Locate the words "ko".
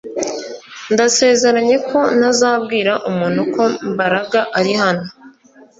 1.89-1.99, 3.53-3.63